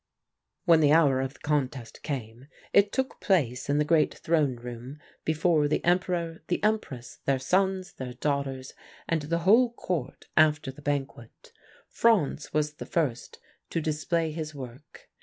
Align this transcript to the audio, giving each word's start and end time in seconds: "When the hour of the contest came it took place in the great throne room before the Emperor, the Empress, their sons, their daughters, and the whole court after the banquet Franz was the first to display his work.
"When 0.65 0.79
the 0.79 0.91
hour 0.93 1.21
of 1.21 1.35
the 1.35 1.39
contest 1.41 2.01
came 2.01 2.47
it 2.73 2.91
took 2.91 3.19
place 3.21 3.69
in 3.69 3.77
the 3.77 3.85
great 3.85 4.15
throne 4.15 4.55
room 4.55 4.97
before 5.23 5.67
the 5.67 5.85
Emperor, 5.85 6.41
the 6.47 6.63
Empress, 6.63 7.19
their 7.25 7.37
sons, 7.37 7.93
their 7.93 8.13
daughters, 8.13 8.73
and 9.07 9.21
the 9.21 9.37
whole 9.45 9.71
court 9.73 10.25
after 10.35 10.71
the 10.71 10.81
banquet 10.81 11.53
Franz 11.87 12.51
was 12.51 12.73
the 12.77 12.87
first 12.87 13.37
to 13.69 13.79
display 13.79 14.31
his 14.31 14.55
work. 14.55 15.07